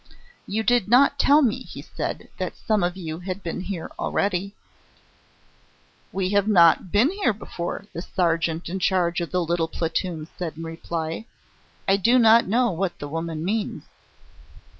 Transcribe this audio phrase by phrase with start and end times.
[0.47, 4.55] "You did not tell me," he said, "that some of you had been here already."
[6.11, 10.57] "We have not been here before," the sergeant in charge of the little platoon said
[10.57, 11.27] in reply.
[11.87, 13.83] "I do not know what the woman means."